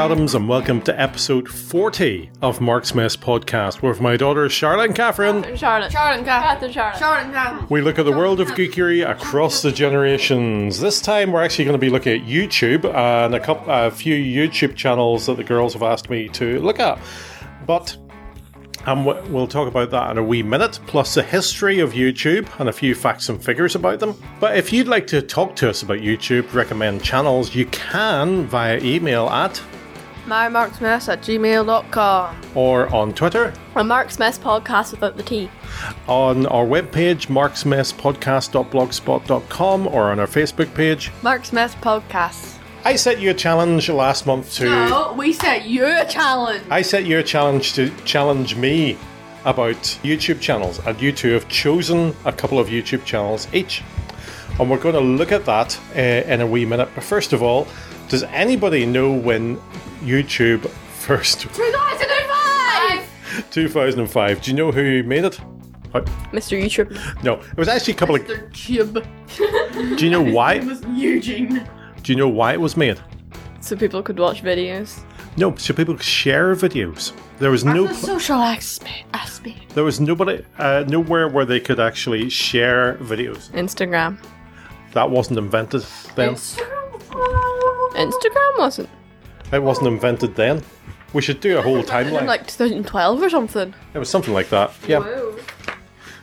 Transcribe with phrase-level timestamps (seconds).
[0.00, 4.50] I'm Mark Adams, and welcome to episode 40 of Mark's Mess podcast with my daughters
[4.50, 5.42] Charlotte and Catherine.
[5.58, 5.92] Charlotte.
[5.92, 6.42] Charlotte and Kath.
[6.42, 6.98] Catherine Charlotte.
[6.98, 7.70] Charlotte and Kath.
[7.70, 10.80] We look at the world of geekery across the generations.
[10.80, 14.14] This time, we're actually going to be looking at YouTube and a couple, a few
[14.14, 16.98] YouTube channels that the girls have asked me to look at.
[17.66, 17.94] But
[18.86, 22.70] um, we'll talk about that in a wee minute, plus the history of YouTube and
[22.70, 24.14] a few facts and figures about them.
[24.40, 28.78] But if you'd like to talk to us about YouTube, recommend channels, you can via
[28.78, 29.62] email at
[30.26, 32.36] MyMarksMess at gmail.com.
[32.54, 35.50] or on Twitter, A Mark's Mess podcast without the T.
[36.06, 41.10] on our webpage, marksmesspodcast.blogspot.com, or on our Facebook page.
[41.22, 42.56] Mark's Mess Podcast.
[42.84, 44.64] I set you a challenge last month to.
[44.64, 46.64] No, we set you a challenge.
[46.70, 48.96] I set you a challenge to challenge me
[49.44, 53.82] about YouTube channels, and you two have chosen a couple of YouTube channels each.
[54.58, 56.88] And we're going to look at that uh, in a wee minute.
[56.94, 57.66] But first of all,
[58.08, 59.60] does anybody know when
[60.00, 63.50] YouTube first 2005!
[63.50, 64.42] 2005?
[64.42, 65.40] Do you know who made it?
[65.92, 66.00] Uh,
[66.32, 66.60] Mr.
[66.60, 66.94] YouTube.
[67.24, 68.26] No, it was actually a couple of.
[68.26, 69.04] The cube.
[69.96, 70.54] Do you know why?
[70.54, 71.66] It was Eugene.
[72.02, 73.00] Do you know why it was made?
[73.60, 75.02] So people could watch videos.
[75.36, 77.12] No, so people could share videos.
[77.38, 77.86] There was no.
[77.86, 79.04] The social aspect.
[79.14, 79.74] aspect.
[79.74, 83.50] There was nobody, uh, nowhere where they could actually share videos.
[83.50, 84.18] Instagram.
[84.92, 85.84] That wasn't invented
[86.14, 86.34] then.
[87.94, 88.88] Instagram wasn't.
[89.52, 90.62] It wasn't invented then.
[91.12, 92.26] We should do a whole In timeline.
[92.26, 93.74] like 2012 or something.
[93.94, 94.72] It was something like that.
[94.86, 94.98] Yeah.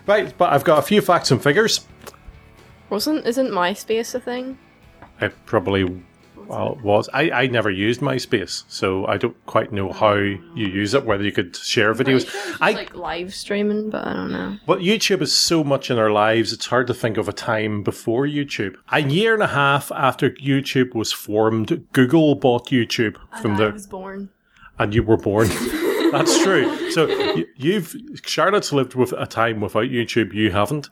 [0.06, 1.86] Right, but I've got a few facts and figures.
[2.90, 4.58] Wasn't isn't MySpace a thing?
[5.20, 6.02] It probably
[6.48, 7.10] well, was.
[7.14, 11.24] I, I never used MySpace, so I don't quite know how you use it, whether
[11.24, 12.28] you could share videos.
[12.62, 14.58] I like live streaming, but I don't know.
[14.66, 17.84] But YouTube is so much in our lives, it's hard to think of a time
[17.84, 18.76] before YouTube.
[18.92, 23.72] A year and a half after YouTube was formed, Google bought YouTube from the I
[23.72, 24.30] was born.
[24.80, 25.48] and you were born.
[26.12, 26.92] That's true.
[26.92, 27.08] So
[27.58, 30.34] you've Charlotte's lived with a time without YouTube.
[30.34, 30.90] You haven't.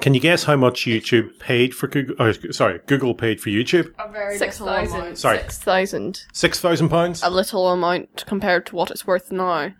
[0.00, 2.16] Can you guess how much YouTube paid for Google?
[2.20, 3.92] Or, sorry, Google paid for YouTube.
[3.98, 5.00] A very Six little thousand.
[5.00, 5.18] amount.
[5.18, 5.38] Sorry.
[5.38, 6.22] Six thousand.
[6.32, 7.22] Six thousand pounds.
[7.22, 9.72] A little amount compared to what it's worth now.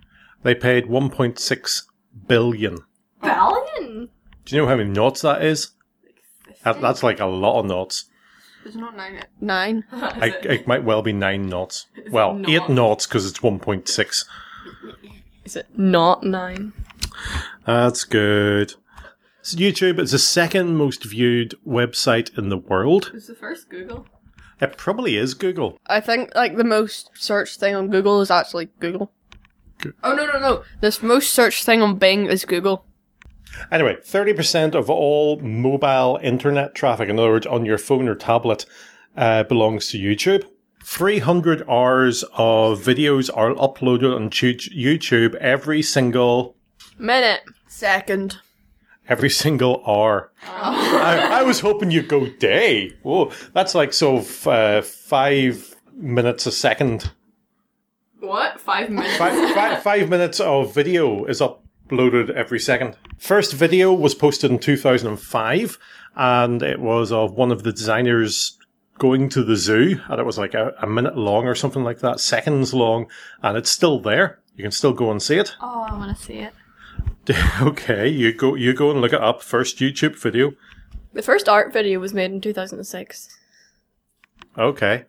[0.42, 1.86] They paid one point six
[2.26, 2.78] billion.
[3.22, 4.08] Billion.
[4.44, 5.72] Do you know how many knots that is?
[6.64, 8.06] That, that's like a lot of knots.
[8.64, 9.22] It's not nine.
[9.40, 9.84] Nine.
[9.92, 11.86] I, it might well be nine knots.
[12.10, 12.70] Well, eight not?
[12.70, 14.24] knots because it's one point six.
[15.44, 16.72] Is it not nine?
[17.66, 18.74] That's good.
[19.46, 23.12] So YouTube is the second most viewed website in the world.
[23.12, 24.04] Was the first Google?
[24.60, 25.78] It probably is Google.
[25.86, 29.12] I think like the most searched thing on Google is actually Google.
[30.02, 30.64] Oh no no no!
[30.80, 32.86] This most searched thing on Bing is Google.
[33.70, 38.66] Anyway, 30% of all mobile internet traffic, in other words, on your phone or tablet,
[39.16, 40.42] uh, belongs to YouTube.
[40.82, 46.56] 300 hours of videos are uploaded on YouTube every single
[46.98, 47.42] Minute.
[47.68, 48.38] Second.
[49.08, 50.32] Every single hour.
[50.46, 52.92] I, I was hoping you'd go day.
[53.02, 57.10] Whoa, that's like so f- uh, five minutes a second.
[58.20, 58.60] What?
[58.60, 59.16] Five minutes.
[59.16, 62.96] Five, five, five minutes of video is uploaded every second.
[63.18, 65.78] First video was posted in 2005,
[66.16, 68.58] and it was of one of the designers
[68.98, 72.00] going to the zoo, and it was like a, a minute long or something like
[72.00, 73.06] that, seconds long,
[73.42, 74.40] and it's still there.
[74.56, 75.54] You can still go and see it.
[75.60, 76.54] Oh, I want to see it.
[77.60, 79.42] okay, you go, you go and look it up.
[79.42, 80.52] First YouTube video.
[81.12, 83.28] The first art video was made in 2006.
[84.58, 85.04] Okay.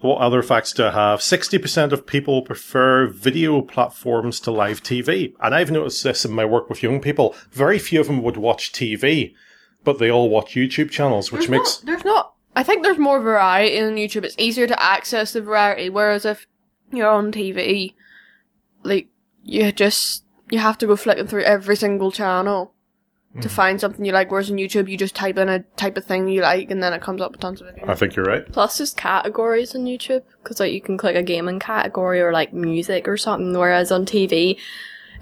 [0.00, 1.20] What other facts do I have?
[1.20, 5.32] 60% of people prefer video platforms to live TV.
[5.40, 7.34] And I've noticed this in my work with young people.
[7.50, 9.34] Very few of them would watch TV,
[9.82, 11.82] but they all watch YouTube channels, which There's makes.
[11.82, 12.34] not, there's not.
[12.54, 14.24] I think there's more variety on YouTube.
[14.24, 15.88] It's easier to access the variety.
[15.88, 16.46] Whereas if
[16.92, 17.94] you're on TV,
[18.82, 19.08] like
[19.42, 20.23] you just
[20.54, 22.72] you have to go flicking through every single channel
[23.40, 23.54] to hmm.
[23.54, 24.30] find something you like.
[24.30, 26.92] Whereas on YouTube, you just type in a type of thing you like, and then
[26.92, 27.88] it comes up with tons of videos.
[27.88, 28.50] I think you're right.
[28.52, 32.52] Plus, there's categories on YouTube because like you can click a gaming category or like
[32.52, 33.52] music or something.
[33.58, 34.58] Whereas on TV,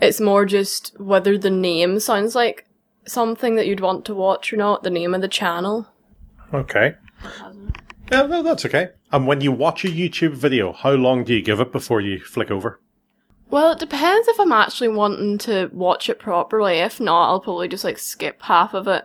[0.02, 2.67] it's more just whether the name sounds like
[3.06, 4.82] something that you'd want to watch or not.
[4.82, 5.88] The name of the channel.
[6.52, 6.96] Okay.
[8.11, 8.90] Yeah, no, that's okay.
[9.11, 12.20] And when you watch a YouTube video, how long do you give it before you
[12.20, 12.81] flick over?
[13.53, 16.79] Well, it depends if I'm actually wanting to watch it properly.
[16.79, 19.05] If not, I'll probably just like skip half of it.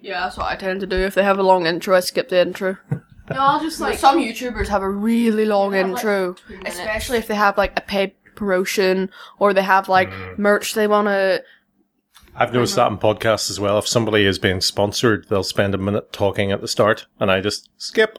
[0.00, 0.96] Yeah, that's what I tend to do.
[0.96, 2.78] If they have a long intro, I skip the intro.
[3.30, 6.76] No, I'll just like Some YouTubers have a really long intro, minutes.
[6.76, 10.36] especially if they have like a paid promotion or they have like mm.
[10.36, 11.42] merch they want to.
[12.36, 13.78] I've noticed that in podcasts as well.
[13.78, 17.40] If somebody is being sponsored, they'll spend a minute talking at the start, and I
[17.40, 18.18] just skip.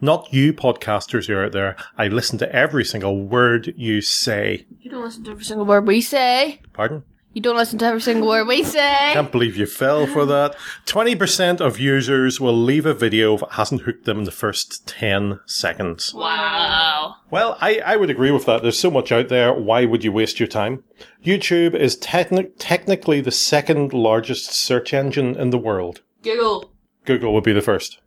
[0.00, 1.76] Not you podcasters who are out there.
[1.96, 4.66] I listen to every single word you say.
[4.80, 6.60] You don't listen to every single word we say.
[6.72, 7.02] Pardon?
[7.32, 9.10] You don't listen to every single word we say.
[9.12, 10.56] Can't believe you fell for that.
[10.86, 14.86] 20% of users will leave a video if it hasn't hooked them in the first
[14.86, 16.14] 10 seconds.
[16.14, 17.16] Wow.
[17.30, 18.62] Well, I, I would agree with that.
[18.62, 19.52] There's so much out there.
[19.52, 20.82] Why would you waste your time?
[21.22, 26.00] YouTube is techni- technically the second largest search engine in the world.
[26.22, 26.72] Google.
[27.04, 28.00] Google would be the first.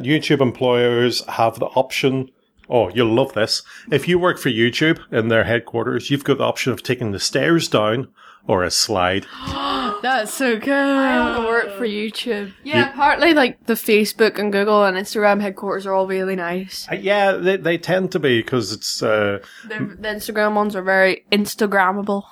[0.00, 0.04] Yeah.
[0.18, 2.30] YouTube employers have the option.
[2.68, 3.62] Oh, you'll love this.
[3.90, 7.20] If you work for YouTube in their headquarters, you've got the option of taking the
[7.20, 8.08] stairs down
[8.46, 9.26] or a slide.
[10.02, 10.70] That's so good.
[10.70, 12.52] I want to work for YouTube.
[12.62, 16.86] Yeah, partly like the Facebook and Google and Instagram headquarters are all really nice.
[16.90, 20.82] Uh, yeah, they, they tend to be because it's, uh, The, the Instagram ones are
[20.82, 22.24] very Instagrammable.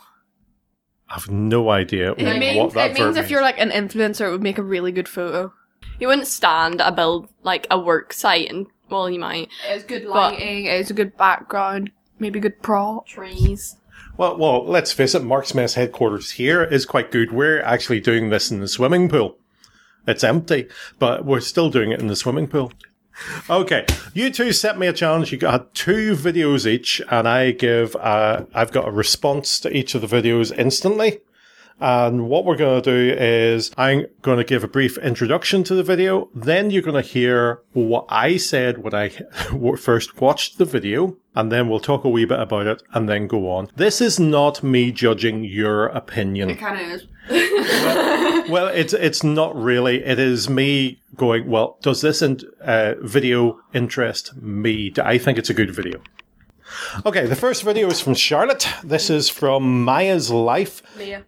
[1.09, 4.31] I've no idea It means, that it verb means if you're like an influencer, it
[4.31, 5.53] would make a really good photo.
[6.03, 9.51] You wouldn't stand a build like a work site and well you might.
[9.69, 13.07] It's good lighting, it's a good background, maybe good prop.
[13.07, 13.77] Trees.
[14.17, 17.31] Well, well, let's face it, Mark's Mess headquarters here is quite good.
[17.31, 19.37] We're actually doing this in the swimming pool.
[20.05, 20.67] It's empty,
[20.99, 22.73] but we're still doing it in the swimming pool.
[23.49, 25.31] Okay, you two set me a challenge.
[25.31, 27.95] You got two videos each, and I give.
[27.95, 31.21] Uh, I've got a response to each of the videos instantly.
[31.83, 35.75] And what we're going to do is I'm going to give a brief introduction to
[35.75, 36.29] the video.
[36.33, 39.09] Then you're going to hear what I said when I
[39.79, 41.17] first watched the video.
[41.35, 43.69] And then we'll talk a wee bit about it and then go on.
[43.75, 46.51] This is not me judging your opinion.
[46.51, 47.07] It kind of is.
[48.49, 50.05] Well, it's it's not really.
[50.05, 51.49] It is me going.
[51.49, 54.91] Well, does this in, uh, video interest me?
[54.91, 56.03] Do I think it's a good video?
[57.07, 58.67] Okay, the first video is from Charlotte.
[58.83, 60.83] This is from Maya's life.
[60.99, 61.25] Mia.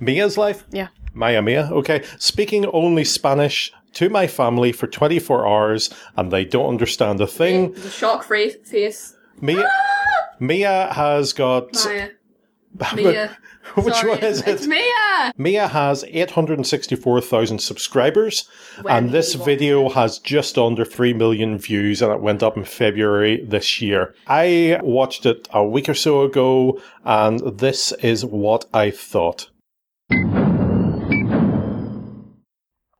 [0.00, 0.64] Mia's life.
[0.70, 0.88] Yeah.
[1.12, 1.68] Maya Mia.
[1.72, 7.26] Okay, speaking only Spanish to my family for 24 hours, and they don't understand a
[7.26, 7.72] thing.
[7.72, 9.16] The shock fra- face.
[9.40, 9.64] Mia.
[9.66, 10.36] Ah!
[10.38, 11.72] Mia has got.
[11.84, 12.10] Maya.
[12.94, 13.36] Mia.
[13.74, 14.68] Which Sorry, one is It's it?
[14.68, 15.32] Mia!
[15.36, 18.48] Mia has 864,000 subscribers,
[18.82, 22.42] When and this did you video has just under 3 million views, and it went
[22.42, 24.14] up in February this year.
[24.26, 29.50] I watched it a week or so ago, and this is what I thought.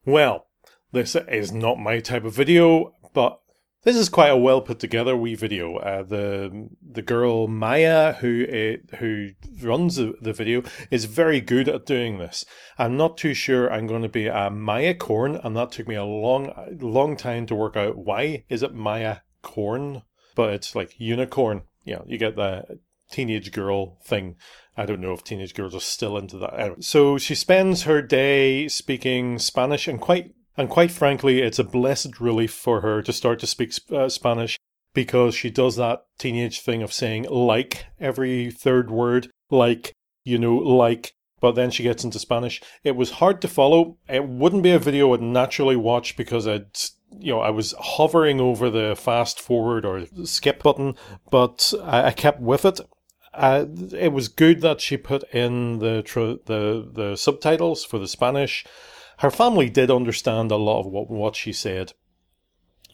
[0.05, 0.47] Well,
[0.93, 3.41] this is not my type of video, but
[3.83, 5.77] this is quite a well put together wee video.
[5.77, 9.31] Uh, the the girl Maya who uh, who
[9.63, 12.45] runs the, the video is very good at doing this.
[12.79, 15.95] I'm not too sure I'm going to be a Maya corn, and that took me
[15.95, 20.03] a long long time to work out why is it Maya corn,
[20.35, 21.63] but it's like unicorn.
[21.85, 22.81] Yeah, you get the
[23.11, 24.37] teenage girl thing.
[24.81, 26.59] I don't know if teenage girls are still into that.
[26.59, 31.65] Anyway, so she spends her day speaking Spanish and quite and quite frankly, it's a
[31.65, 34.59] blessed relief for her to start to speak uh, Spanish
[34.95, 39.93] because she does that teenage thing of saying like every third word, like,
[40.25, 42.63] you know, like, but then she gets into Spanish.
[42.83, 43.99] It was hard to follow.
[44.09, 46.79] It wouldn't be a video I'd naturally watch because I'd,
[47.19, 50.95] you know, I was hovering over the fast forward or skip button,
[51.31, 52.81] but I, I kept with it.
[53.33, 58.09] Uh, it was good that she put in the tr- the the subtitles for the
[58.09, 58.65] Spanish.
[59.19, 61.93] Her family did understand a lot of what what she said,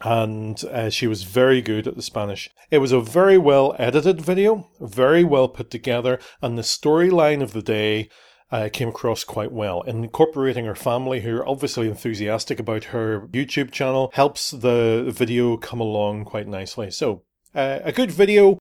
[0.02, 2.50] and uh, she was very good at the Spanish.
[2.70, 7.52] It was a very well edited video, very well put together, and the storyline of
[7.52, 8.10] the day
[8.50, 9.82] uh, came across quite well.
[9.82, 15.80] Incorporating her family, who are obviously enthusiastic about her YouTube channel, helps the video come
[15.80, 16.90] along quite nicely.
[16.90, 17.22] So,
[17.54, 18.58] uh, a good video.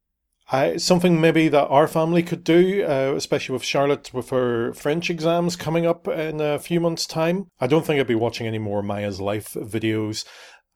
[0.51, 5.09] Uh, something maybe that our family could do, uh, especially with Charlotte with her French
[5.09, 7.47] exams coming up in a few months' time.
[7.59, 10.23] I don't think I'd be watching any more Maya's life videos,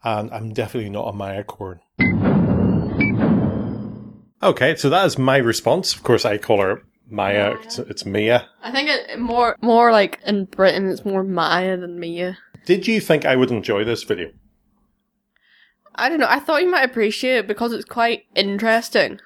[0.04, 1.82] and I'm definitely not a Maya corn.
[4.42, 5.94] Okay, so that is my response.
[5.94, 7.56] Of course, I call her Maya.
[7.64, 8.48] It's, it's Mia.
[8.64, 12.38] I think it more more like in Britain it's more Maya than Mia.
[12.66, 14.32] Did you think I would enjoy this video?
[15.96, 16.28] I don't know.
[16.30, 19.20] I thought you might appreciate it because it's quite interesting.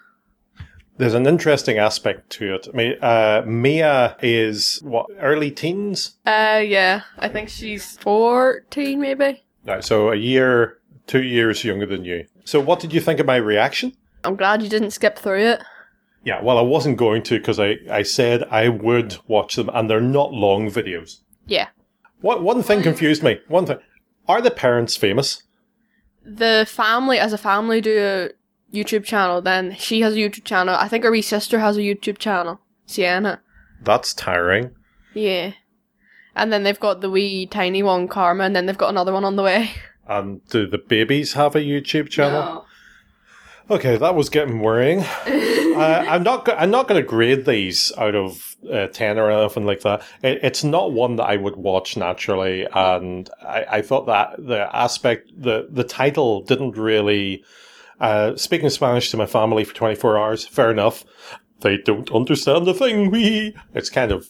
[0.98, 2.68] There's an interesting aspect to it.
[2.72, 7.02] I mean, uh, Mia is what early teens, Uh, yeah.
[7.18, 9.44] I think she's fourteen, maybe.
[9.66, 12.26] Right, so a year, two years younger than you.
[12.46, 13.94] So, what did you think of my reaction?
[14.24, 15.64] I'm glad you didn't skip through it.
[16.24, 19.90] Yeah, well, I wasn't going to because I, I said I would watch them, and
[19.90, 21.20] they're not long videos.
[21.48, 21.68] Yeah.
[22.22, 23.40] What one thing confused me.
[23.48, 23.80] One thing:
[24.28, 25.44] are the parents famous?
[26.26, 28.30] The family, as a family, do a
[28.74, 29.42] YouTube channel.
[29.42, 30.76] Then she has a YouTube channel.
[30.76, 33.42] I think her wee sister has a YouTube channel, Sienna.
[33.82, 34.72] That's tiring.
[35.14, 35.54] Yeah.
[36.36, 39.24] And then they've got the wee tiny one, Karma, and then they've got another one
[39.24, 39.72] on the way.
[40.08, 42.42] And do the babies have a YouTube channel?
[42.42, 42.66] No.
[43.70, 45.00] Okay, that was getting worrying.
[45.26, 46.46] uh, I'm not.
[46.46, 50.02] Go- I'm not going to grade these out of uh, ten or anything like that.
[50.22, 54.70] It, it's not one that I would watch naturally, and I, I thought that the
[54.76, 57.44] aspect, the the title didn't really.
[58.04, 61.06] Uh, speaking Spanish to my family for 24 hours, fair enough.
[61.62, 63.10] They don't understand the thing.
[63.10, 63.56] We.
[63.74, 64.28] It's kind of.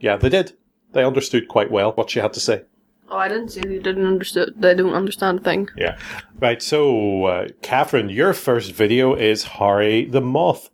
[0.00, 0.54] Yeah, they did.
[0.94, 2.64] They understood quite well what she had to say.
[3.08, 4.54] Oh, I didn't say they didn't understand.
[4.56, 5.68] They don't understand a thing.
[5.76, 5.96] Yeah.
[6.40, 6.60] Right.
[6.60, 10.70] So, uh, Catherine, your first video is Harry the Moth.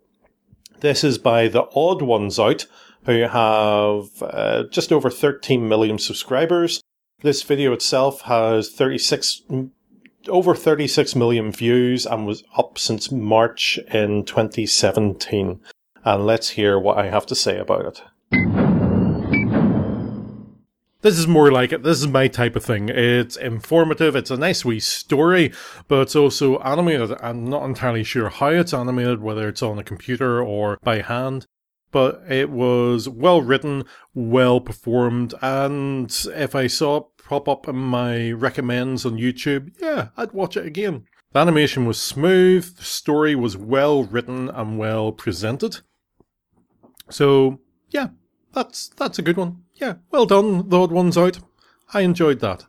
[0.80, 2.64] This is by the Odd Ones Out,
[3.04, 6.80] who have uh, just over 13 million subscribers.
[7.20, 9.42] This video itself has 36,
[10.28, 15.60] over 36 million views and was up since March in 2017.
[16.04, 18.02] And let's hear what I have to say about it.
[21.02, 21.82] This is more like it.
[21.82, 22.90] This is my type of thing.
[22.90, 24.14] It's informative.
[24.14, 25.50] It's a nice wee story,
[25.88, 27.16] but it's also animated.
[27.22, 31.46] I'm not entirely sure how it's animated, whether it's on a computer or by hand.
[31.92, 37.76] But it was well written, well performed, and if I saw it pop up in
[37.76, 41.04] my recommends on YouTube, yeah, I'd watch it again.
[41.32, 45.80] The animation was smooth, the story was well written and well presented.
[47.08, 48.08] So, yeah,
[48.52, 49.62] that's that's a good one.
[49.74, 51.40] Yeah, well done, the odd ones out.
[51.92, 52.66] I enjoyed that.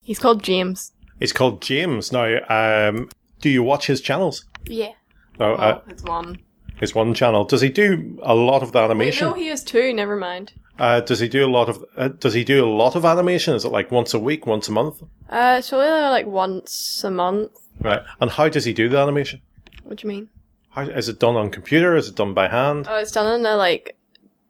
[0.00, 0.92] He's called James.
[1.20, 2.10] It's called James.
[2.10, 3.08] Now, um,
[3.40, 4.44] do you watch his channels?
[4.64, 4.92] Yeah.
[5.38, 6.38] No, uh, Oh, it's one.
[6.76, 7.44] his one channel.
[7.44, 9.28] Does he do a lot of the Wait, animation?
[9.28, 9.92] no, he is two.
[9.92, 10.52] Never mind.
[10.78, 11.84] uh, does he do a lot of?
[11.96, 13.54] Uh, does he do a lot of animation?
[13.54, 15.02] Is it like once a week, once a month?
[15.28, 17.50] Uh, it's only like once a month.
[17.80, 18.02] Right.
[18.20, 19.40] And how does he do the animation?
[19.84, 20.28] What do you mean?
[20.70, 21.96] How, is it done on computer?
[21.96, 22.86] Is it done by hand?
[22.88, 23.96] Oh, it's done in a like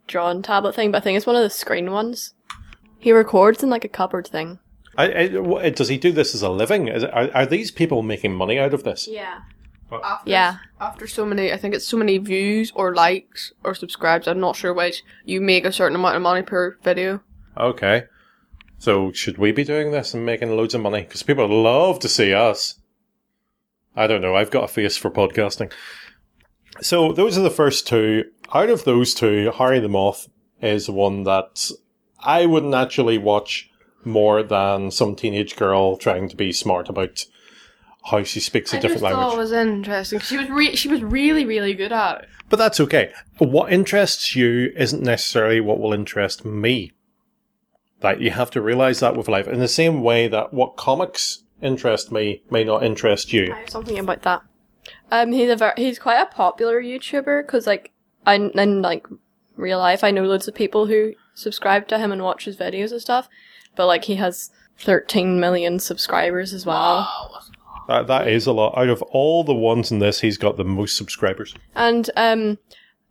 [0.07, 2.35] drawn tablet thing, but I think it's one of the screen ones.
[2.99, 4.59] He records in like a cupboard thing.
[4.97, 6.87] I, I, does he do this as a living?
[6.89, 9.09] Is are, are these people making money out of this?
[9.09, 9.41] Yeah.
[10.03, 10.57] After, Yeah.
[10.81, 14.27] After so many, I think it's so many views or likes or subscribes.
[14.27, 15.03] I'm not sure which.
[15.25, 17.21] You make a certain amount of money per video.
[17.57, 18.05] Okay.
[18.79, 21.03] So should we be doing this and making loads of money?
[21.03, 22.81] Because people love to see us.
[23.95, 24.35] I don't know.
[24.35, 25.73] I've got a face for podcasting.
[26.81, 28.25] So those are the first two.
[28.55, 30.29] Out of those two, Harry the Moth
[30.61, 31.71] is one that
[32.21, 33.71] I wouldn't actually watch
[34.05, 37.25] more than some teenage girl trying to be smart about
[38.05, 39.27] how she speaks a I different just language.
[39.27, 40.21] thought it was interesting.
[40.21, 42.29] She was re- she was really really good at it.
[42.49, 43.13] But that's okay.
[43.39, 46.93] What interests you isn't necessarily what will interest me.
[48.01, 49.47] That you have to realize that with life.
[49.47, 53.53] In the same way that what comics interest me may not interest you.
[53.55, 54.43] I have something about that.
[55.11, 57.93] Um, he's a ver- he's quite a popular YouTuber because like
[58.27, 59.07] I in like
[59.57, 62.91] real life I know loads of people who subscribe to him and watch his videos
[62.91, 63.29] and stuff,
[63.77, 67.09] but like he has 13 million subscribers as well.
[67.93, 68.77] That, that is a lot.
[68.77, 71.55] Out of all the ones in this, he's got the most subscribers.
[71.75, 72.59] And um,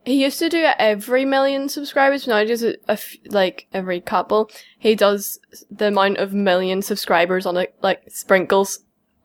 [0.05, 2.27] he used to do it every million subscribers.
[2.27, 4.49] Now he does it a f- like every couple.
[4.79, 8.79] He does the amount of million subscribers on a like sprinkles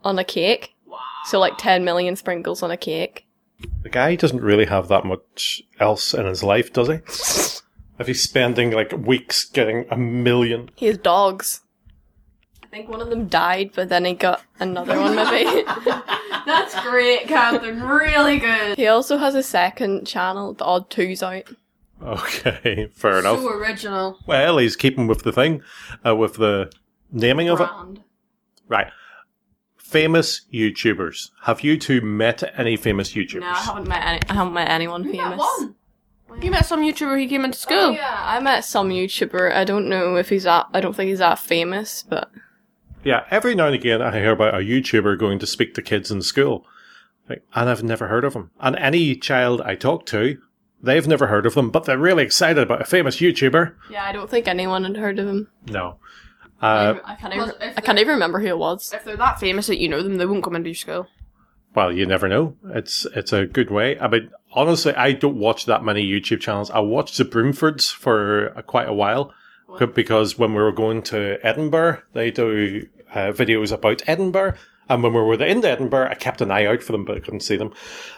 [0.05, 0.75] on a cake.
[1.25, 3.27] So like 10 million sprinkles on a cake.
[3.83, 6.99] The guy doesn't really have that much else in his life, does he?
[7.99, 10.71] if he's spending like weeks getting a million.
[10.75, 11.63] He has dogs.
[12.77, 15.63] I think one of them died, but then he got another one maybe.
[16.45, 17.83] That's great, Catherine.
[17.83, 18.77] Really good.
[18.77, 21.45] he also has a second channel, the Odd Twos Out.
[22.03, 23.39] Okay, fair enough.
[23.39, 24.19] So original.
[24.27, 25.63] Well, he's keeping with the thing,
[26.07, 26.71] uh, with the
[27.11, 27.69] naming of it.
[28.69, 28.89] Right.
[29.79, 31.31] Famous YouTubers.
[31.45, 33.41] Have you two met any famous YouTubers?
[33.41, 34.21] No, I haven't met any.
[34.29, 35.31] I haven't met anyone You famous.
[35.31, 36.43] met one.
[36.43, 37.19] You met some YouTuber.
[37.19, 37.93] He came into Oh, school.
[37.93, 39.55] yeah, I met some YouTuber.
[39.55, 40.67] I don't know if he's that.
[40.75, 42.31] I don't think he's that famous, but
[43.07, 46.11] Yeah, every now and again I hear about a YouTuber going to speak to kids
[46.11, 46.67] in school.
[47.29, 48.51] And I've never heard of him.
[48.61, 50.39] And any child I talk to,
[50.83, 53.75] they've never heard of them, but they're really excited about a famous YouTuber.
[53.91, 55.49] yeah, I don't think anyone had heard of him.
[55.69, 55.99] No.
[56.61, 57.53] Uh, I can't even.
[57.61, 58.93] I can't even remember who it was.
[58.93, 61.07] If they're that famous that you know them, they won't come into your school.
[61.75, 62.57] well, you never know.
[62.71, 63.99] It's it's a good way.
[64.01, 66.71] I mean, honestly, I don't watch that many YouTube channels.
[66.71, 69.35] I watched the Broomfords for uh, quite a while
[69.79, 74.55] c- because when we were going to Edinburgh, they do uh, videos about Edinburgh.
[74.89, 77.21] And when we were in Edinburgh, I kept an eye out for them, but I
[77.21, 77.73] couldn't see them.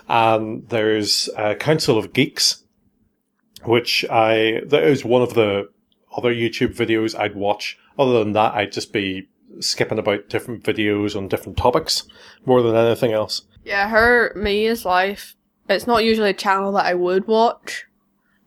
[0.08, 2.64] And there's uh, Council of Geeks,
[3.64, 5.70] which I that is one of the
[6.16, 7.78] other YouTube videos I'd watch.
[7.98, 9.28] Other than that, I'd just be
[9.60, 12.06] skipping about different videos on different topics
[12.44, 13.42] more than anything else.
[13.64, 15.36] Yeah, her Mia's Life.
[15.68, 17.86] It's not usually a channel that I would watch,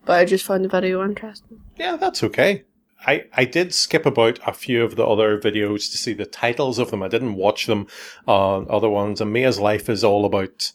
[0.06, 1.62] but I just found the video interesting.
[1.78, 2.64] Yeah, that's okay.
[3.06, 6.78] I, I did skip about a few of the other videos to see the titles
[6.78, 7.02] of them.
[7.02, 7.88] I didn't watch them
[8.28, 9.20] on other ones.
[9.20, 10.72] And Mia's life is all about,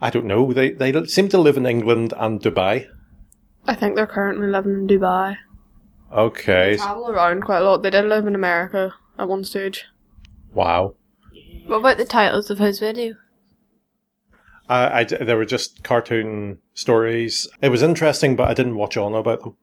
[0.00, 2.88] I don't know, they, they seem to live in England and Dubai.
[3.66, 5.36] I think they're currently living in Dubai.
[6.12, 6.76] Okay.
[6.76, 7.82] Travel around quite a lot.
[7.82, 9.84] They did live in America at one stage.
[10.52, 10.94] Wow.
[11.66, 13.14] What about the titles of his video?
[14.68, 17.46] Uh, I, they were just cartoon stories.
[17.62, 19.56] It was interesting, but I didn't watch on about them.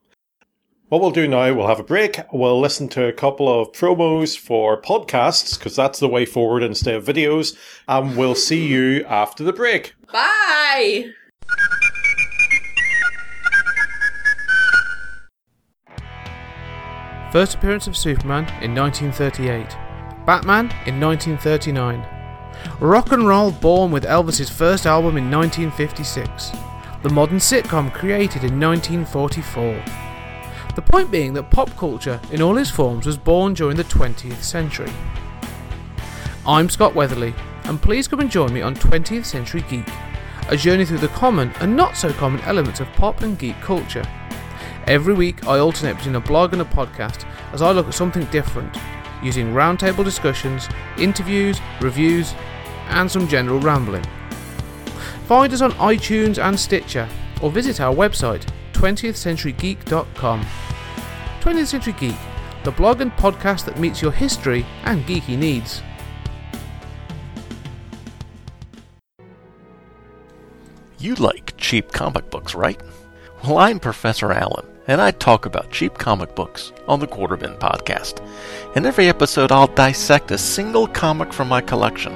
[0.96, 2.22] What we'll do now, we'll have a break.
[2.32, 6.96] We'll listen to a couple of promos for podcasts, because that's the way forward instead
[6.96, 7.54] of videos.
[7.86, 9.94] And we'll see you after the break.
[10.14, 11.12] Bye!
[17.34, 19.68] First appearance of Superman in 1938.
[20.25, 22.08] Batman in 1939.
[22.80, 26.52] Rock and roll born with Elvis's first album in 1956.
[27.04, 30.05] The modern sitcom created in 1944.
[30.75, 34.44] The point being that pop culture in all its forms was born during the 20th
[34.44, 34.91] century.
[36.46, 39.88] I'm Scott Weatherly, and please come and join me on 20th Century Geek,
[40.50, 44.03] a journey through the common and not so common elements of pop and geek culture.
[44.86, 48.25] Every week, I alternate between a blog and a podcast as I look at something
[48.25, 48.77] different,
[49.24, 50.67] using roundtable discussions,
[50.98, 52.34] interviews, reviews,
[52.89, 54.05] and some general rambling.
[55.25, 57.08] Find us on iTunes and Stitcher,
[57.41, 60.46] or visit our website, 20thcenturygeek.com.
[61.39, 62.15] 20th Century Geek,
[62.63, 65.82] the blog and podcast that meets your history and geeky needs.
[71.00, 72.82] You like cheap comic books, right?
[73.44, 77.53] Well, I'm Professor Allen, and I talk about cheap comic books on the Quarter Bin
[77.53, 78.25] podcast.
[78.75, 82.13] In every episode, I'll dissect a single comic from my collection,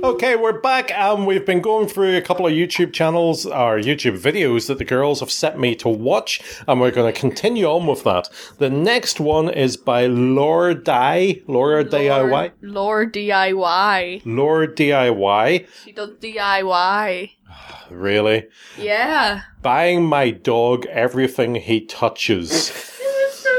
[0.00, 4.16] Okay, we're back and we've been going through a couple of YouTube channels or YouTube
[4.16, 7.84] videos that the girls have set me to watch, and we're going to continue on
[7.84, 8.28] with that.
[8.58, 14.22] The next one is by Lord Die, Laura DIY, Lord DIY.
[14.24, 15.66] Lord DIY.
[15.84, 17.30] She does DIY.
[17.90, 18.46] Really?
[18.78, 19.42] Yeah.
[19.62, 22.70] Buying my dog everything he touches.
[23.00, 23.50] It was so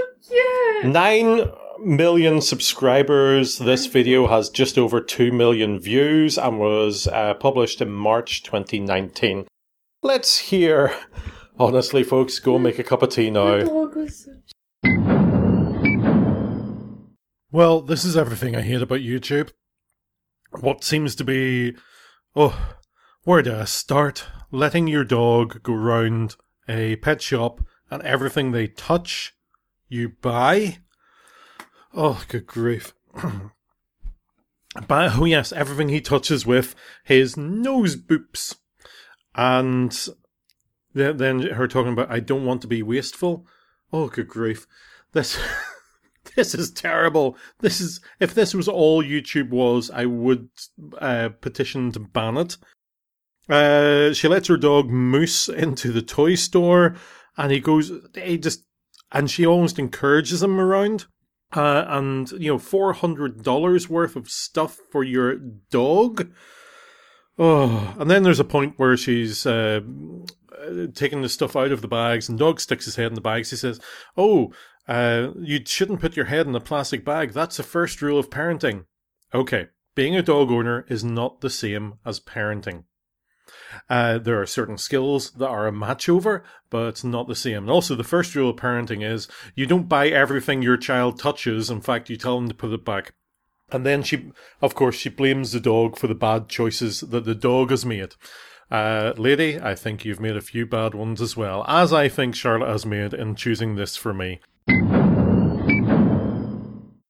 [0.81, 0.93] cute.
[0.93, 1.51] Nine
[1.83, 3.57] million subscribers.
[3.57, 9.47] This video has just over two million views and was uh, published in March 2019.
[10.01, 10.93] Let's hear.
[11.57, 13.89] Honestly, folks, go make a cup of tea now.
[17.51, 19.51] Well, this is everything I hate about YouTube.
[20.59, 21.75] What seems to be.
[22.35, 22.75] Oh,
[23.23, 24.25] where do I start?
[24.51, 26.35] Letting your dog go round
[26.67, 27.61] a pet shop
[27.91, 29.33] and everything they touch,
[29.87, 30.79] you buy?
[31.93, 32.93] Oh, good grief.
[34.87, 38.57] but, oh, yes, everything he touches with his nose boops.
[39.35, 39.95] And
[40.93, 43.45] then, then her talking about, I don't want to be wasteful.
[43.91, 44.67] Oh, good grief.
[45.13, 45.39] This.
[46.35, 47.37] this is terrible.
[47.59, 50.49] This is if this was all YouTube was, I would
[50.99, 52.57] uh, petition to ban it.
[53.49, 56.95] Uh, she lets her dog Moose into the toy store,
[57.37, 57.91] and he goes.
[58.15, 58.65] He just
[59.11, 61.07] and she almost encourages him around.
[61.51, 66.31] Uh, and you know, four hundred dollars worth of stuff for your dog.
[67.39, 69.79] Oh, and then there's a point where she's uh,
[70.93, 73.49] taking the stuff out of the bags, and dog sticks his head in the bags.
[73.49, 73.79] He says,
[74.15, 74.53] "Oh,
[74.87, 77.31] uh, you shouldn't put your head in a plastic bag.
[77.31, 78.85] That's the first rule of parenting."
[79.33, 82.83] Okay, being a dog owner is not the same as parenting.
[83.89, 87.63] Uh, there are certain skills that are a match over, but it's not the same.
[87.63, 91.69] And also, the first rule of parenting is you don't buy everything your child touches.
[91.69, 93.13] In fact, you tell them to put it back.
[93.71, 97.35] And then she, of course, she blames the dog for the bad choices that the
[97.35, 98.15] dog has made.
[98.71, 102.35] Uh, lady, I think you've made a few bad ones as well, as I think
[102.35, 104.41] Charlotte has made in choosing this for me.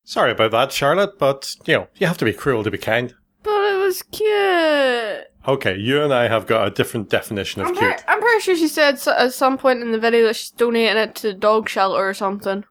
[0.03, 3.13] Sorry about that, Charlotte, but, you know, you have to be cruel to be kind.
[3.43, 5.28] But it was cute.
[5.47, 8.03] Okay, you and I have got a different definition of I'm, cute.
[8.07, 11.15] I'm pretty sure she said at some point in the video that she's donating it
[11.15, 12.65] to the dog shelter or something.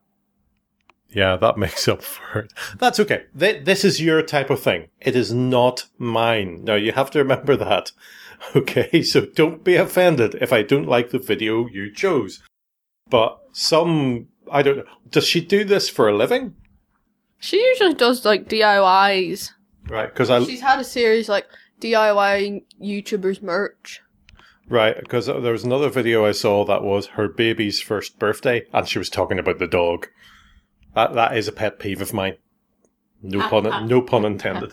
[1.11, 2.53] Yeah, that makes up for it.
[2.79, 3.25] That's okay.
[3.39, 4.89] Th- this is your type of thing.
[5.01, 6.65] It is not mine.
[6.65, 7.93] Now, you have to remember that.
[8.55, 12.41] Okay, so don't be offended if I don't like the video you chose.
[13.11, 14.85] But some, I don't know.
[15.11, 16.55] Does she do this for a living?
[17.41, 19.51] She usually does like DIYs.
[19.89, 21.49] Right, because I She's had a series like
[21.81, 24.01] DIY YouTubers merch.
[24.69, 28.89] right because there was another video I saw that was her baby's first birthday, and
[28.89, 30.09] she was talking about the dog.
[30.95, 32.37] That that is a pet peeve of mine.
[33.23, 34.73] No pun, no pun intended.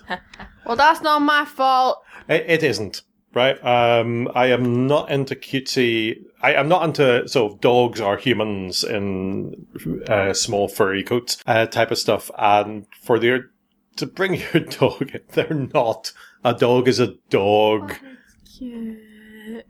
[0.65, 2.03] Well, that's not my fault.
[2.27, 3.01] It, it isn't.
[3.33, 3.61] Right.
[3.65, 6.23] Um, I am not into cutesy.
[6.41, 9.67] I am not into sort of dogs or humans in
[10.07, 12.31] uh, small furry coats uh, type of stuff.
[12.37, 13.51] And for their
[13.97, 16.13] to bring your dog, in, they're not.
[16.45, 17.95] A dog is a dog.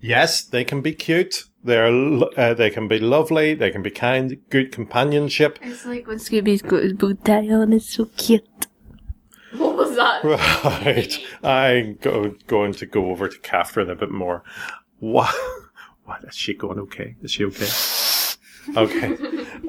[0.02, 1.46] Yes, they can be cute.
[1.64, 3.54] They're uh, they can be lovely.
[3.54, 5.58] They can be kind, good companionship.
[5.62, 7.72] It's like when Scooby's got his bow tie on.
[7.72, 8.68] It's so cute.
[9.54, 10.22] What was that?
[10.26, 11.18] Right.
[11.42, 14.44] I'm go, going to go over to Catherine a bit more.
[15.00, 15.34] What?
[16.04, 16.78] What is she going?
[16.80, 17.70] Okay, is she okay?
[18.76, 19.16] Okay.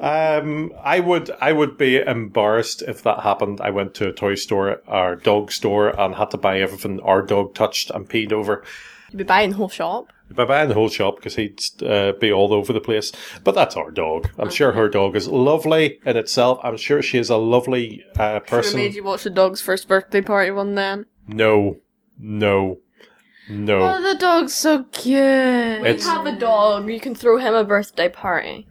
[0.01, 3.61] Um, I would I would be embarrassed if that happened.
[3.61, 7.21] I went to a toy store or dog store and had to buy everything our
[7.21, 8.63] dog touched and peed over.
[9.11, 10.11] You'd be buying the whole shop.
[10.29, 13.13] By buying the whole shop because he'd uh, be all over the place.
[13.45, 14.29] But that's our dog.
[14.37, 16.59] I'm sure her dog is lovely in itself.
[16.63, 18.79] I'm sure she is a lovely uh, Should have person.
[18.79, 21.05] made you watch the dog's first birthday party one then.
[21.29, 21.77] No,
[22.19, 22.79] no,
[23.49, 23.79] no.
[23.79, 25.17] Oh, the dog's so cute.
[25.21, 28.67] When It's- you have a dog, you can throw him a birthday party.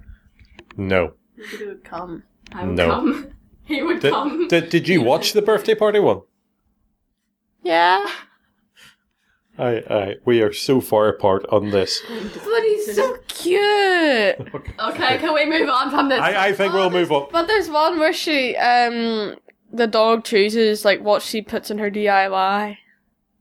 [0.76, 1.14] No.
[1.36, 2.22] Maybe it would come.
[2.52, 2.90] I would No.
[2.90, 3.28] come.
[3.64, 4.46] He would come.
[4.46, 6.20] Did, did, did you watch the birthday party one?
[7.64, 8.06] Yeah.
[9.58, 12.00] I, I, we are so far apart on this.
[12.08, 13.56] But he's so cute.
[14.78, 16.20] Okay, can we move on from this?
[16.20, 17.26] I, I think we'll move on.
[17.32, 19.34] But there's one where she, um,
[19.72, 22.76] the dog chooses like what she puts in her DIY.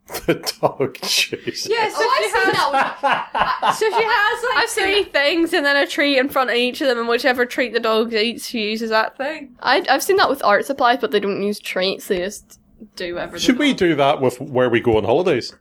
[0.26, 1.68] The dog chooses.
[1.68, 3.74] Yeah, so Oh, she I've seen has, that one.
[3.74, 6.88] so she has like three things and then a treat in front of each of
[6.88, 9.56] them, and whichever treat the dog eats, she uses that thing.
[9.62, 12.08] I, I've seen that with art supplies, but they don't use treats.
[12.08, 12.60] They just
[12.96, 13.40] do whatever.
[13.40, 15.56] Should they we do that with where we go on holidays?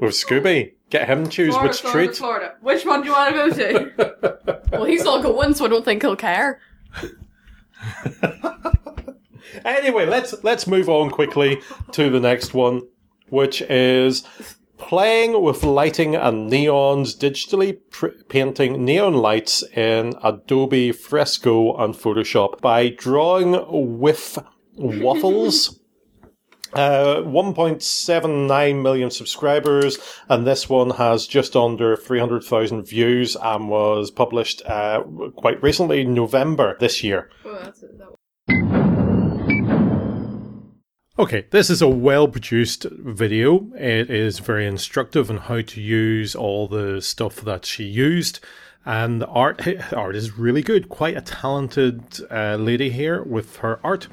[0.00, 0.72] With Scooby?
[0.90, 2.16] Get him to choose which treat?
[2.16, 2.54] Florida.
[2.60, 4.60] Which one do you want to go to?
[4.72, 6.60] Well, he's not going, so I don't think he'll care.
[9.64, 11.60] Anyway, let's let's move on quickly
[11.92, 12.82] to the next one,
[13.30, 14.22] which is
[14.80, 22.60] playing with lighting and neons, digitally pr- painting neon lights in Adobe Fresco and Photoshop
[22.60, 23.64] by drawing
[23.98, 24.38] with
[24.74, 25.76] waffles.
[26.72, 34.62] Uh, 1.79 million subscribers, and this one has just under 300,000 views and was published
[34.66, 35.02] uh,
[35.34, 37.28] quite recently, November this year.
[41.20, 43.70] Okay, this is a well produced video.
[43.74, 48.40] It is very instructive on how to use all the stuff that she used.
[48.86, 49.60] And the art,
[49.92, 50.88] art is really good.
[50.88, 54.08] Quite a talented uh, lady here with her art.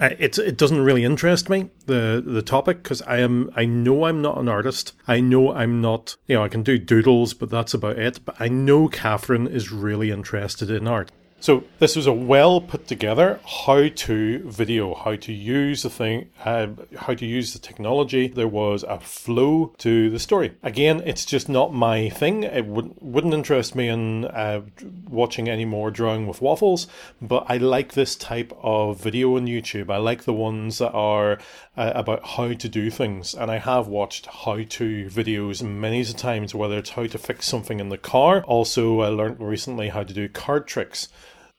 [0.00, 4.04] Uh, it it doesn't really interest me the the topic because I am I know
[4.04, 4.94] I'm not an artist.
[5.06, 8.18] I know I'm not you know I can do doodles, but that's about it.
[8.24, 11.12] But I know Catherine is really interested in art.
[11.42, 16.30] So this was a well put together how to video, how to use the thing,
[16.44, 18.28] uh, how to use the technology.
[18.28, 20.54] There was a flow to the story.
[20.62, 22.44] Again, it's just not my thing.
[22.44, 24.60] It would, wouldn't interest me in uh,
[25.08, 26.86] watching any more drawing with waffles.
[27.20, 29.90] But I like this type of video on YouTube.
[29.90, 31.40] I like the ones that are
[31.76, 36.54] uh, about how to do things, and I have watched how to videos many times.
[36.54, 38.44] Whether it's how to fix something in the car.
[38.44, 41.08] Also, I learned recently how to do card tricks.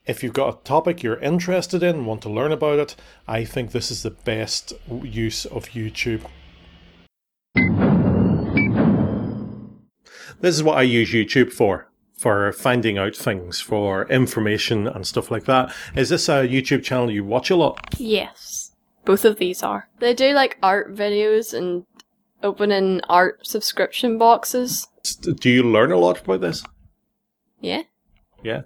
[0.06, 3.72] If you've got a topic you're interested in, want to learn about it, I think
[3.72, 6.26] this is the best use of YouTube.
[10.42, 11.88] This is what I use YouTube for.
[12.18, 15.74] For finding out things, for information and stuff like that.
[15.96, 17.96] Is this a YouTube channel you watch a lot?
[17.98, 18.72] Yes.
[19.06, 19.88] Both of these are.
[20.00, 21.86] They do like art videos and
[22.42, 24.88] opening art subscription boxes.
[25.22, 26.64] Do you learn a lot about this?
[27.62, 27.84] Yeah.
[28.44, 28.64] Yeah.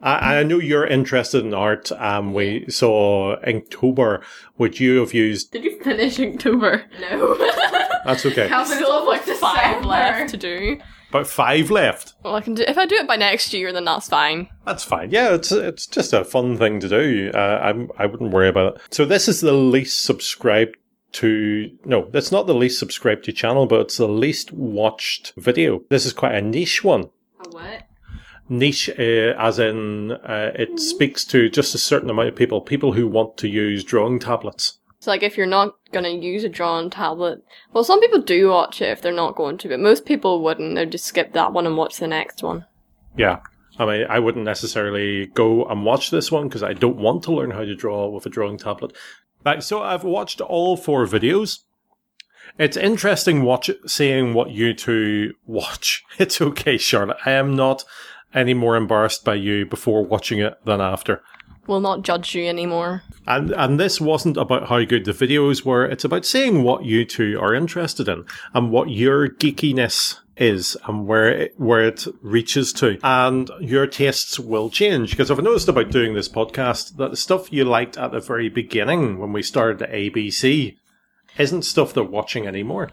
[0.00, 1.90] I, I know you're interested in art.
[1.92, 4.22] Um, we saw Inktober.
[4.58, 5.52] Would you have used?
[5.52, 6.84] Did you finish Inktober?
[7.00, 7.36] No.
[8.04, 8.48] That's okay.
[8.50, 9.86] I still have like five December.
[9.88, 10.78] left to do.
[11.10, 12.14] About five left.
[12.22, 14.48] Well, I can do if I do it by next year, then that's fine.
[14.66, 15.10] That's fine.
[15.10, 17.30] Yeah, it's it's just a fun thing to do.
[17.34, 18.82] Uh, I'm I wouldn't worry about it.
[18.90, 20.76] So this is the least subscribed
[21.12, 25.82] to, no, that's not the least subscribed to channel, but it's the least watched video.
[25.88, 27.04] This is quite a niche one.
[27.40, 27.82] A what?
[28.48, 32.92] Niche, uh, as in, uh, it speaks to just a certain amount of people, people
[32.92, 34.78] who want to use drawing tablets.
[35.00, 38.82] So like if you're not gonna use a drawing tablet, well, some people do watch
[38.82, 40.74] it if they're not going to, but most people wouldn't.
[40.74, 42.66] They'd just skip that one and watch the next one.
[43.16, 43.40] Yeah.
[43.78, 47.32] I mean, I wouldn't necessarily go and watch this one because I don't want to
[47.32, 48.92] learn how to draw with a drawing tablet.
[49.46, 51.60] Right, so I've watched all four videos.
[52.58, 56.02] It's interesting watch seeing what you two watch.
[56.18, 57.18] It's okay, Charlotte.
[57.24, 57.84] I am not
[58.34, 61.22] any more embarrassed by you before watching it than after.
[61.66, 63.02] Will not judge you anymore.
[63.26, 65.84] And and this wasn't about how good the videos were.
[65.84, 71.06] It's about seeing what you two are interested in and what your geekiness is and
[71.06, 72.98] where it, where it reaches to.
[73.02, 77.52] And your tastes will change because I've noticed about doing this podcast that the stuff
[77.52, 80.76] you liked at the very beginning when we started the ABC
[81.38, 82.90] isn't stuff they're watching anymore.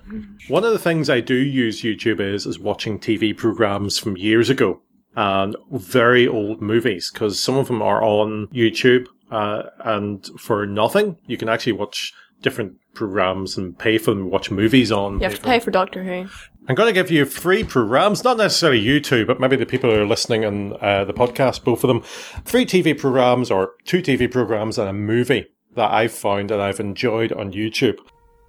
[0.49, 4.49] One of the things I do use YouTube is is watching TV programs from years
[4.49, 4.81] ago
[5.15, 11.17] and very old movies because some of them are on YouTube uh, and for nothing
[11.25, 15.15] you can actually watch different programs and pay for them watch movies on.
[15.15, 16.29] You have to pay for Doctor Who.
[16.67, 19.91] I'm going to give you three programs, not necessarily you two, but maybe the people
[19.91, 22.01] who are listening on uh, the podcast, both of them.
[22.43, 26.79] Three TV programs or two TV programs and a movie that I've found and I've
[26.79, 27.97] enjoyed on YouTube.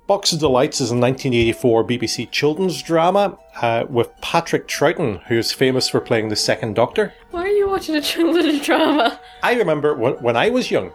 [0.06, 5.88] Box of Delights is a 1984 BBC children's drama uh, with Patrick Troughton, who's famous
[5.88, 7.12] for playing the Second Doctor.
[7.32, 9.20] Why are you watching a children's drama?
[9.42, 10.92] I remember when, when I was young,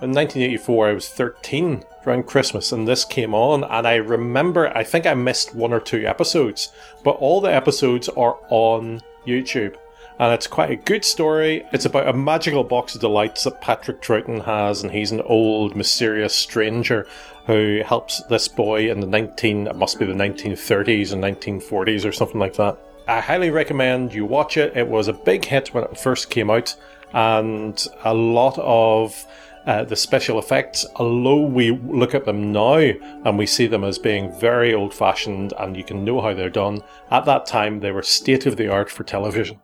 [0.00, 3.62] in 1984, I was 13 around Christmas, and this came on.
[3.64, 6.72] And I remember, I think I missed one or two episodes,
[7.04, 9.76] but all the episodes are on YouTube.
[10.18, 11.66] And it's quite a good story.
[11.72, 15.76] It's about a magical box of delights that Patrick Troughton has, and he's an old,
[15.76, 17.06] mysterious stranger
[17.46, 22.12] who helps this boy in the 19, it must be the 1930s and 1940s or
[22.12, 22.78] something like that.
[23.06, 24.76] I highly recommend you watch it.
[24.76, 26.74] It was a big hit when it first came out,
[27.12, 29.26] and a lot of
[29.66, 33.98] uh, the special effects, although we look at them now and we see them as
[33.98, 37.90] being very old fashioned and you can know how they're done, at that time they
[37.90, 39.60] were state of the art for television.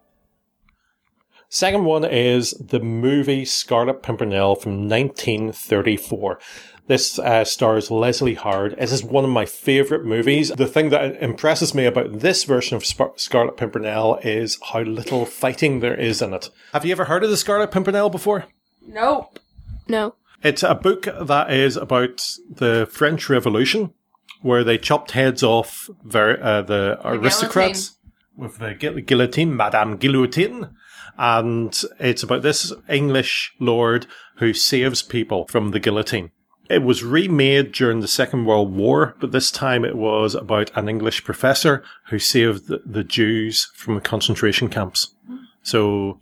[1.54, 6.38] Second one is the movie Scarlet Pimpernel from 1934.
[6.86, 8.74] This uh, stars Leslie Howard.
[8.78, 10.48] This is one of my favourite movies.
[10.48, 15.26] The thing that impresses me about this version of Sp- Scarlet Pimpernel is how little
[15.26, 16.48] fighting there is in it.
[16.72, 18.46] Have you ever heard of the Scarlet Pimpernel before?
[18.80, 19.38] Nope.
[19.86, 20.14] No.
[20.42, 23.92] It's a book that is about the French Revolution,
[24.40, 27.98] where they chopped heads off ver- uh, the aristocrats
[28.38, 30.70] with the gu- guillotine, Madame Guillotine.
[31.18, 36.30] And it's about this English lord who saves people from the guillotine.
[36.70, 40.88] It was remade during the Second World War, but this time it was about an
[40.88, 45.14] English professor who saved the, the Jews from the concentration camps.
[45.62, 46.18] So,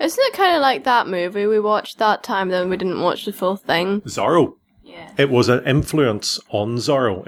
[0.00, 3.24] Isn't it kind of like that movie we watched that time, then we didn't watch
[3.24, 4.00] the full thing?
[4.02, 4.54] Zorro.
[4.92, 5.10] Yeah.
[5.16, 7.24] It was an influence on Zorro.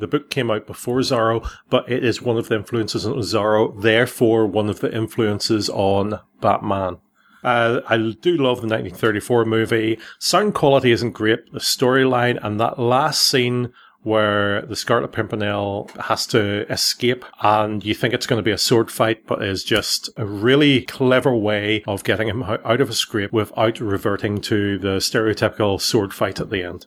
[0.00, 3.80] The book came out before Zorro, but it is one of the influences on Zorro,
[3.80, 6.98] therefore one of the influences on Batman.
[7.44, 9.98] Uh, I do love the 1934 movie.
[10.18, 11.52] Sound quality isn't great.
[11.52, 13.72] The storyline and that last scene
[14.02, 18.58] where the Scarlet Pimpernel has to escape and you think it's going to be a
[18.58, 22.94] sword fight, but is just a really clever way of getting him out of a
[22.94, 26.86] scrape without reverting to the stereotypical sword fight at the end.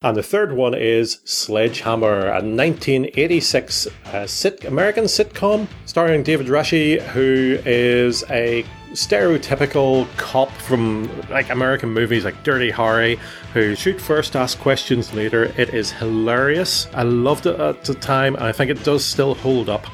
[0.00, 7.00] And the third one is Sledgehammer, a 1986 uh, sit- American sitcom starring David Rasche,
[7.00, 13.18] who is a stereotypical cop from like American movies like Dirty Harry,
[13.52, 15.52] who shoot first, ask questions later.
[15.56, 16.86] It is hilarious.
[16.94, 19.84] I loved it at the time, and I think it does still hold up.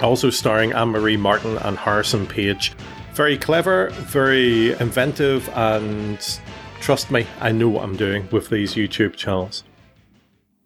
[0.00, 2.72] Also starring Anne Marie Martin and Harrison Page.
[3.12, 6.18] Very clever, very inventive, and
[6.80, 9.64] trust me, I know what I'm doing with these YouTube channels.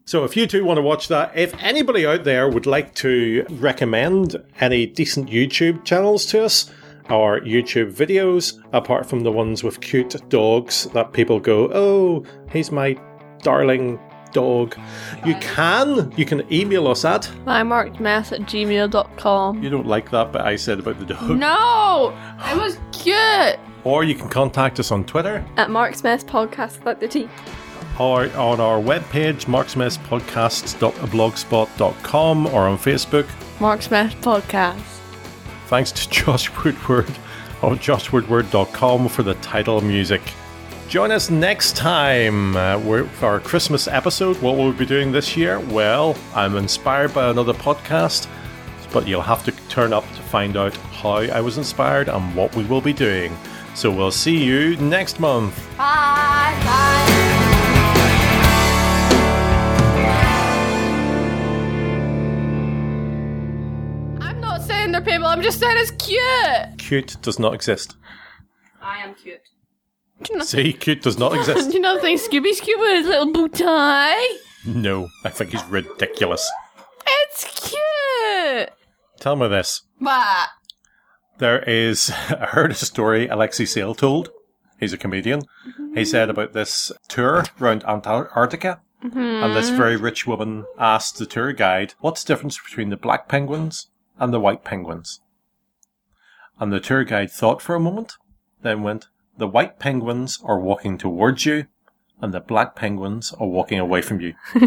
[0.07, 3.47] So if you two want to watch that, if anybody out there would like to
[3.51, 6.71] recommend any decent YouTube channels to us,
[7.11, 12.71] or YouTube videos, apart from the ones with cute dogs that people go, oh, he's
[12.71, 12.99] my
[13.43, 13.99] darling
[14.33, 14.77] dog.
[15.25, 19.63] You can, you can email us at, mymarksmess at gmail.com.
[19.63, 21.31] you don't like that, but I said about the dog.
[21.39, 22.17] No!
[22.47, 23.59] It was cute!
[23.85, 27.29] Or you can contact us on Twitter, At Mark's Mess Podcast about the tea.
[27.99, 33.27] or on our webpage, marksmesspodcasts.blogspot.com, or on Facebook.
[33.61, 34.81] Mark's Mess Podcast.
[35.67, 37.09] Thanks to Josh Woodward
[37.63, 40.21] of joshwoodward.com for the title music.
[40.89, 44.37] Join us next time uh, we're- for our Christmas episode.
[44.43, 45.59] What will we be doing this year?
[45.61, 48.29] Well, I'm inspired by another podcast,
[48.93, 52.55] but you'll have to turn up to find out how I was inspired and what
[52.55, 53.35] we will be doing.
[53.75, 55.55] So we'll see you next month.
[55.77, 56.55] Bye.
[56.65, 58.25] Bye.
[64.21, 65.27] I'm not saying they're people.
[65.27, 66.79] I'm just saying it's cute.
[66.79, 67.97] Cute does not exist.
[68.81, 69.41] I am cute.
[70.23, 71.73] Do not, See, cute does not do exist.
[71.75, 74.37] you not think Scooby Scooby with his little bow tie?
[74.67, 76.49] No, I think he's ridiculous.
[77.07, 78.71] It's cute.
[79.21, 79.83] Tell me this.
[79.99, 80.49] What?
[81.39, 84.31] There is, I heard a story Alexei Sayle told.
[84.79, 85.43] He's a comedian.
[85.65, 86.05] He mm-hmm.
[86.05, 88.81] said about this tour around Antarctica.
[89.03, 89.77] And this mm-hmm.
[89.77, 94.33] very rich woman asked the tour guide, what's the difference between the black penguins and
[94.33, 95.21] the white penguins?
[96.59, 98.17] And the tour guide thought for a moment,
[98.63, 101.67] then went, the white penguins are walking towards you,
[102.23, 104.35] and the black penguins are walking away from you.